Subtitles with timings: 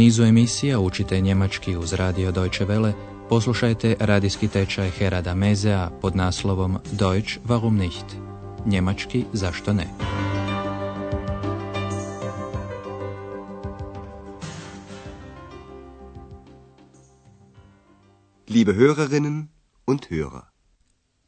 [0.00, 2.92] nizu emisija učite njemački uz radio Deutsche Welle,
[3.28, 8.04] poslušajte radijski tečaj Herada Mezea pod naslovom Deutsch warum nicht?
[8.66, 9.86] Njemački zašto ne?
[18.48, 19.44] Liebe Hörerinnen
[19.86, 20.42] und Hörer.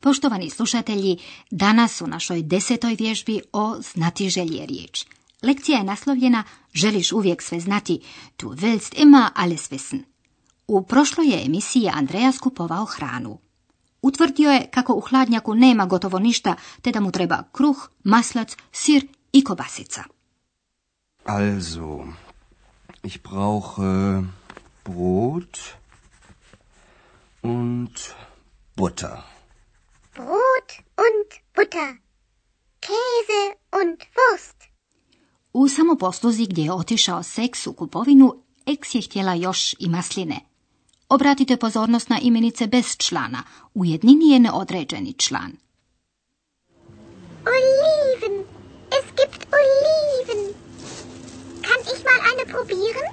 [0.00, 1.18] Poštovani slušatelji,
[1.50, 5.04] danas u našoj desetoj vježbi o znati želje riječ.
[5.42, 8.00] Lekcija je naslovljena Želiš uvijek sve znati,
[8.36, 10.02] tu willst immer alles wissen.
[10.66, 13.38] U prošloj je emisiji Andreja skupovao hranu.
[14.02, 19.06] Utvrdio je kako u hladnjaku nema gotovo ništa, te da mu treba kruh, maslac, sir
[19.32, 20.04] i kobasica.
[21.24, 22.06] Also,
[23.02, 24.22] ich brauche
[24.84, 25.58] Brot
[27.42, 27.98] und
[28.76, 29.22] Butter.
[30.14, 31.96] Brot und Butter.
[32.80, 34.71] Käse und Wurst.
[35.52, 38.34] U samoposluzi gdje je otišao seks u kupovinu,
[38.66, 40.40] eks je htjela još i masline.
[41.08, 43.42] Obratite pozornost na imenice bez člana.
[43.74, 45.52] U jednini je neodređeni član.
[47.52, 48.44] Oliven.
[48.98, 50.42] Es gibt Oliven.
[51.66, 53.08] Kann ich mal eine probieren?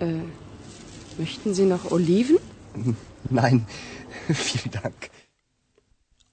[0.00, 0.22] Äh,
[1.18, 2.38] möchten Sie noch Oliven?
[3.40, 3.66] Nein,
[4.46, 5.08] vielen Dank.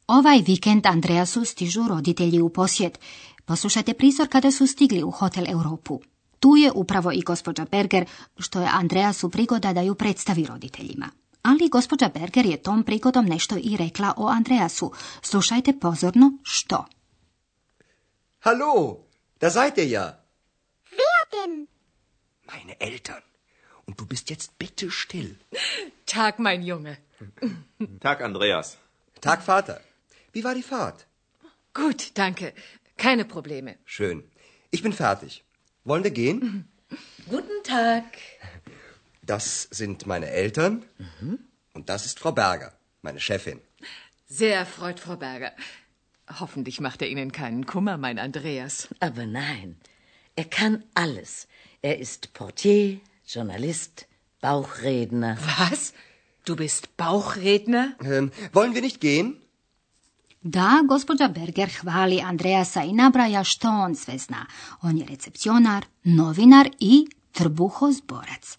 [0.08, 3.00] Ovaj vikend Andreasu stižu roditelji u posjet.
[3.46, 6.02] Poslušajte prizor kada su stigli u Hotel Europu.
[6.40, 8.06] Tu je upravo i gospođa Berger,
[8.40, 11.10] što je Andreasu prigoda da ju predstavi roditeljima.
[11.42, 14.92] Ali gospođa Berger je tom prigodom nešto i rekla o Andreasu.
[15.22, 16.86] Slušajte pozorno što.
[18.40, 18.98] Hallo,
[19.42, 20.24] da seid ihr ja.
[20.92, 21.68] Wer denn?
[22.48, 23.22] Meine Eltern.
[23.88, 25.36] Und du bist jetzt bitte still.
[26.06, 26.96] Tag, mein Junge.
[28.02, 28.78] Tag, Andreas.
[29.20, 29.78] Tag, Vater.
[30.34, 31.06] Wie war die Fahrt?
[31.74, 32.54] Gut, danke.
[32.98, 33.78] Keine Probleme.
[33.86, 34.24] Schön.
[34.72, 35.44] Ich bin fertig.
[35.84, 36.68] Wollen wir gehen?
[37.30, 38.04] Guten Tag.
[39.22, 40.86] Das sind meine Eltern.
[41.74, 43.60] Und das ist Frau Berger, meine Chefin.
[44.28, 45.52] Sehr erfreut, Frau Berger.
[46.40, 48.90] Hoffentlich macht er Ihnen keinen Kummer, mein Andreas.
[49.00, 49.78] Aber nein,
[50.36, 51.48] er kann alles.
[51.82, 54.08] Er ist Portier, Journalist,
[54.42, 55.38] Bauchredner.
[55.58, 55.94] Was?
[56.46, 57.96] Du bist Bauchredner?
[58.04, 59.42] Ähm, wollen wir nicht gehen?
[60.48, 64.46] Da, gospođa Berger hvali Andreasa i nabraja što on sve zna.
[64.82, 68.58] On je recepcionar, novinar i trbuhozborac.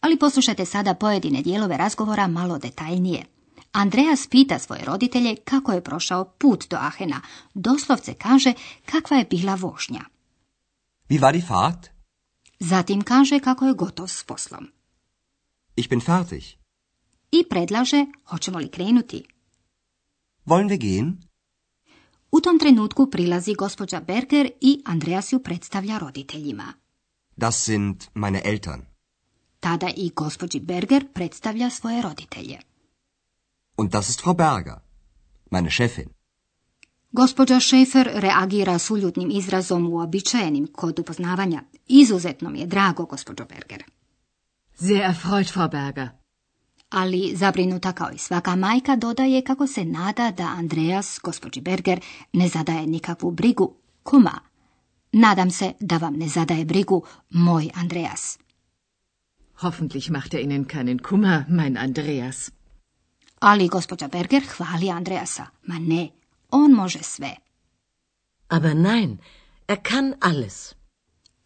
[0.00, 3.24] Ali poslušajte sada pojedine dijelove razgovora malo detaljnije.
[3.72, 7.20] Andreas pita svoje roditelje kako je prošao put do Ahena.
[7.54, 8.52] Doslovce kaže
[8.84, 10.00] kakva je bila vožnja.
[11.08, 11.90] Wie war die Fahrt?
[12.60, 14.66] Zatim kaže kako je gotov s poslom.
[15.76, 16.44] Ich bin fertig.
[17.32, 19.24] I predlaže hoćemo li krenuti.
[20.46, 21.18] Wollen wir gehen?
[22.30, 26.72] U tom trenutku prilazi gospođa Berger i Andreas ju predstavlja roditeljima.
[27.36, 28.82] Das sind meine Eltern.
[29.60, 32.58] Tada i gospođi Berger predstavlja svoje roditelje.
[33.76, 34.74] Und das ist Frau Berger,
[35.50, 36.08] meine Chefin.
[37.12, 41.62] Gospođa Šefer reagira s uljutnim izrazom uobičajenim kod upoznavanja.
[41.86, 43.84] Izuzetno mi je drago, gospođo Berger.
[44.74, 46.19] Sehr erfreut, Frau Berger.
[46.90, 52.00] Ali zabrinuta kao i svaka majka dodaje kako se nada da Andreas, gospođi Berger,
[52.32, 53.74] ne zadaje nikakvu brigu.
[54.02, 54.40] Kuma,
[55.12, 58.38] nadam se da vam ne zadaje brigu moj Andreas.
[59.60, 62.50] Hoffentlich macht er Ihnen keinen Kummer, mein Andreas.
[63.40, 65.46] Ali gospođa Berger hvali Andreasa.
[65.66, 66.08] Ma ne,
[66.50, 67.36] on može sve.
[68.48, 69.18] Aber nein,
[69.68, 70.74] er kann alles.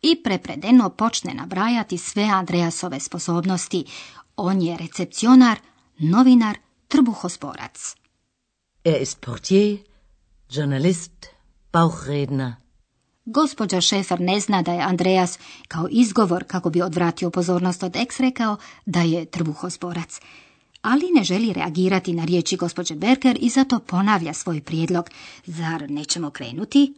[0.02, 3.84] I prepredeno počne nabrajati sve Andreasove sposobnosti.
[4.36, 5.58] On je recepcionar,
[5.98, 6.58] novinar,
[6.88, 7.94] trbuhosporac.
[8.84, 9.78] Er ist Portier,
[10.50, 11.26] Journalist,
[11.72, 12.52] Bauchredner.
[13.24, 18.20] Gospođa Šefer ne zna da je Andreas kao izgovor kako bi odvratio pozornost od eks
[18.20, 18.56] rekao
[18.86, 20.20] da je trbuhosporac.
[20.82, 25.10] Ali ne želi reagirati na riječi gospođe Berger i zato ponavlja svoj prijedlog.
[25.46, 26.94] Zar nećemo krenuti?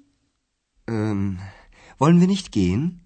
[0.86, 1.36] Ähm,
[1.98, 3.05] wollen wir nicht gehen?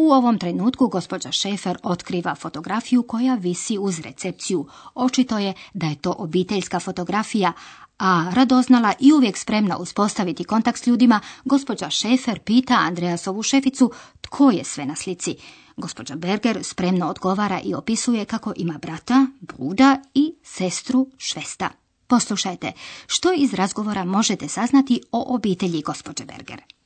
[0.00, 4.66] U ovom trenutku gospođa Šefer otkriva fotografiju koja visi uz recepciju.
[4.94, 7.52] Očito je da je to obiteljska fotografija,
[7.98, 14.50] a radoznala i uvijek spremna uspostaviti kontakt s ljudima, gospođa Šefer pita Andreasovu šeficu tko
[14.50, 15.36] je sve na slici.
[15.76, 21.70] Gospođa Berger spremno odgovara i opisuje kako ima brata, bruda i sestru švesta.
[22.06, 22.72] Poslušajte,
[23.06, 26.77] što iz razgovora možete saznati o obitelji gospođe Berger.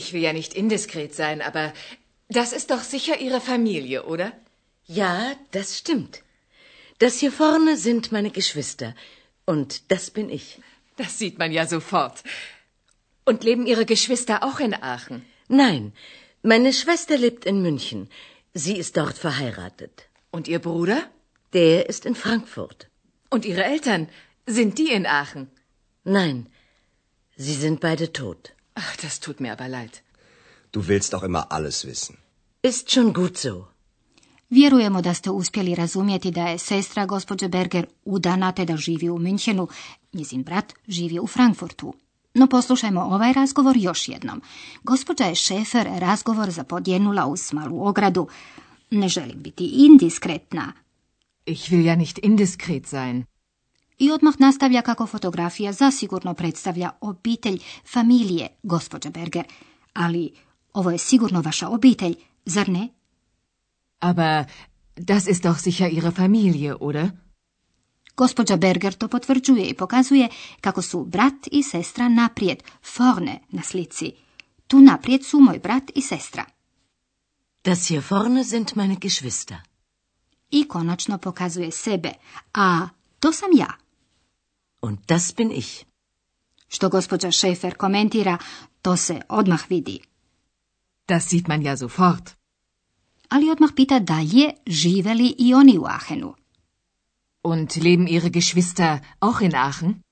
[0.00, 1.64] Ich will ja nicht indiskret sein, aber
[2.38, 4.28] das ist doch sicher Ihre Familie, oder?
[5.00, 5.16] Ja,
[5.56, 6.14] das stimmt.
[7.02, 8.90] Das hier vorne sind meine Geschwister.
[9.52, 10.46] Und das bin ich.
[11.00, 12.16] Das sieht man ja sofort.
[13.30, 15.18] Und leben Ihre Geschwister auch in Aachen?
[15.62, 15.84] Nein,
[16.42, 18.08] Meine Schwester lebt in München.
[18.54, 20.08] Sie ist dort verheiratet.
[20.30, 21.02] Und Ihr Bruder?
[21.52, 22.86] Der ist in Frankfurt.
[23.28, 24.08] Und Ihre Eltern?
[24.46, 25.50] Sind die in Aachen?
[26.04, 26.46] Nein,
[27.36, 28.54] sie sind beide tot.
[28.80, 29.94] Ach, das tut mir aber leid.
[30.72, 32.14] Du willst doch immer alles wissen.
[32.62, 33.54] Ist schon gut so.
[34.50, 39.18] Vjerujemo da ste uspjeli razumjeti da je sestra gospođe Berger udana te da živi u
[39.18, 39.66] Münchenu,
[40.12, 41.94] njezin brat živi u Frankfurtu.
[42.34, 44.42] No poslušajmo ovaj razgovor još jednom.
[44.82, 48.28] Gospođa je Šefer razgovor zapodjenula uz malu ogradu.
[48.90, 50.72] Ne želim biti indiskretna.
[51.46, 53.24] Ich will ja nicht indiskret sein.
[53.98, 57.58] I odmah nastavlja kako fotografija zasigurno predstavlja obitelj,
[57.92, 59.44] familije gospođe Berger.
[59.92, 60.32] Ali
[60.72, 62.14] ovo je sigurno vaša obitelj,
[62.44, 62.88] zar ne?
[64.00, 64.44] Aber
[64.96, 67.10] das ist doch sicher Ihre Familie, oder?
[68.16, 70.28] Gospođa Berger to potvrđuje i pokazuje
[70.60, 72.62] kako su brat i sestra naprijed,
[72.98, 74.12] vorne na slici.
[74.66, 76.44] Tu naprijed su moj brat i sestra.
[77.64, 79.56] Das hier vorne sind meine Geschwister.
[80.50, 82.12] I konačno pokazuje sebe,
[82.52, 82.88] a
[83.20, 83.87] to sam ja.
[84.80, 85.84] Und das bin ich.
[86.68, 88.38] Što gospođa Šefer komentira,
[88.82, 89.98] to se odmah vidi.
[91.08, 92.30] Das sieht man ja sofort.
[93.28, 96.34] Ali odmah pita dalje, žive li i oni u Aachenu.
[97.42, 100.02] Und leben Ihre Geschwister auch in Aachen?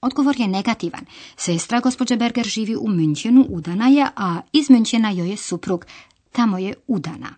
[0.00, 1.06] Odgovor je negativan.
[1.36, 5.84] Sestra gospođe Berger živi u Münchenu, udana je, a iz Münchena joj je suprug.
[6.32, 7.34] Tamo je udana.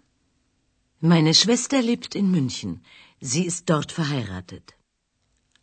[1.01, 2.77] Meine Schwester lebt in München.
[3.23, 4.76] Sie ist dort verheiratet.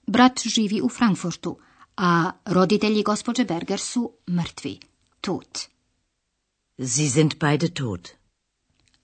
[0.07, 1.57] Brat živi u Frankfurtu,
[1.97, 4.79] a roditelji gospođe Berger su mrtvi.
[5.21, 5.59] Tut.
[6.77, 8.09] Sie sind beide tot.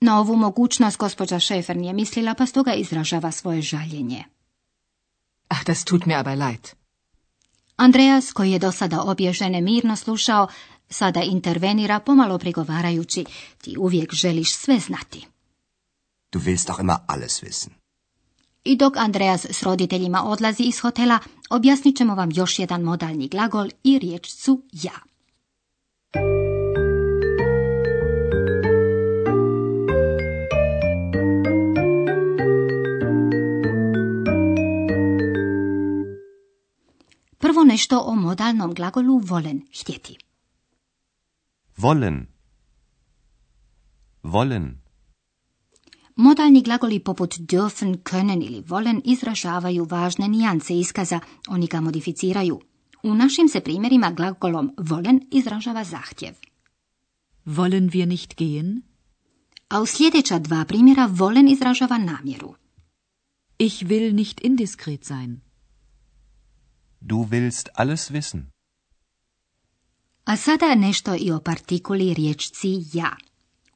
[0.01, 4.23] Na ovu mogućnost gospođa Šefer nije mislila, pa stoga izražava svoje žaljenje.
[5.47, 6.69] Ach, das tut mir aber leid.
[7.75, 10.47] Andreas, koji je do sada obje žene mirno slušao,
[10.89, 13.25] sada intervenira pomalo prigovarajući,
[13.61, 15.25] ti uvijek želiš sve znati.
[16.31, 17.78] Du willst doch immer alles wissen.
[18.63, 21.19] I dok Andreas s roditeljima odlazi iz hotela,
[21.49, 24.99] objasnit ćemo vam još jedan modalni glagol i riječcu ja.
[37.37, 40.17] Prvo nešto o modalnom glagolu volen, htjeti.
[41.77, 42.25] Wollen.
[44.23, 44.88] Wollen.
[46.19, 52.59] Modalni glagoli poput dürfen, können ili volen izražavaju važne nijance iskaza, oni ga modificiraju.
[53.03, 56.33] U našim se primjerima glagolom volen izražava zahtjev.
[57.45, 58.81] Wollen wir nicht gehen?
[59.69, 62.55] A u sljedeća dva primjera volen izražava namjeru.
[63.59, 65.41] Ich will nicht indiskret sein.
[66.99, 68.41] Du willst alles wissen.
[70.23, 73.15] A sada nešto i o partikuli riječci ja.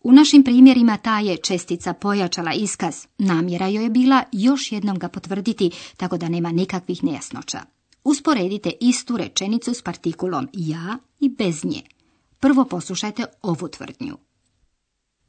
[0.03, 3.05] U našim primjerima ta je čestica pojačala iskaz.
[3.17, 7.59] Namjera joj je bila još jednom ga potvrditi, tako da nema nikakvih nejasnoća.
[8.03, 11.81] Usporedite istu rečenicu s partikulom ja i bez nje.
[12.39, 14.17] Prvo poslušajte ovu tvrdnju.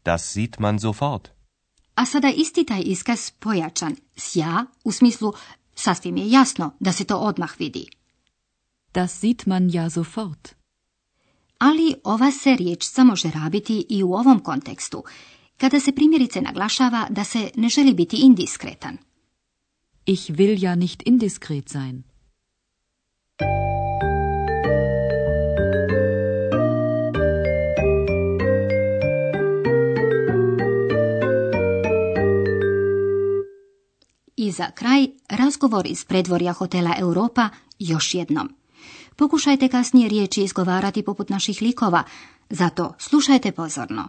[0.04, 1.28] Das sieht man sofort.
[1.94, 5.32] A sada isti taj iskaz pojačan s ja u smislu
[5.74, 7.86] sasvim je jasno da se to odmah vidi.
[8.94, 10.54] Das sieht man ja sofort.
[11.58, 15.04] Ali ova se riječca može rabiti i u ovom kontekstu,
[15.56, 18.98] kada se primjerice naglašava da se ne želi biti indiskretan.
[20.06, 22.02] Ich will ja nicht indiskret sein.
[34.36, 38.63] I za kraj, razgovor iz predvorja hotela Europa još jednom.
[39.16, 42.02] Pokušajte kasnije riječi izgovarati poput naših likova,
[42.50, 44.08] zato slušajte pozorno.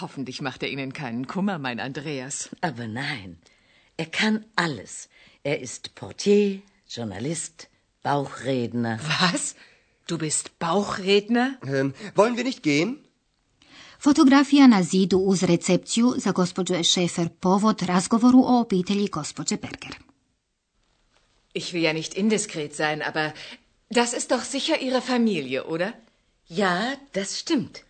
[0.00, 2.48] Hoffentlich macht er Ihnen keinen Kummer, mein Andreas.
[2.60, 3.38] Aber nein,
[3.96, 5.08] er kann alles.
[5.42, 7.68] Er ist Portier, Journalist,
[8.02, 9.00] Bauchredner.
[9.20, 9.56] Was?
[10.06, 11.58] Du bist Bauchredner?
[11.66, 12.98] Ähm, wollen wir nicht gehen?
[13.98, 19.94] Fotografija na zidu uz recepciju za gospođu je Šefer povod razgovoru o obitelji gospođe Berger.
[21.54, 23.30] Ich will ja nicht indiskret sein, aber
[23.90, 25.92] das ist doch sicher Ihre Familie, oder?
[26.48, 27.89] Ja, das stimmt.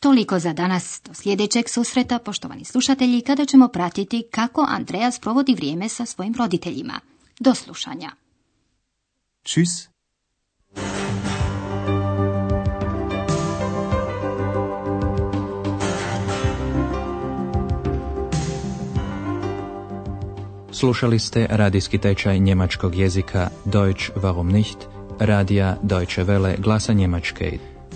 [0.00, 5.88] Toliko za danas do sljedećeg susreta, poštovani slušatelji, kada ćemo pratiti kako Andreas provodi vrijeme
[5.88, 7.00] sa svojim roditeljima.
[7.40, 8.10] Do slušanja.
[9.44, 9.88] Tschüss.
[20.72, 24.78] Slušali ste radijski tečaj njemačkog jezika Deutsch warum nicht,
[25.18, 27.58] radija Deutsche Welle glasa Njemačke,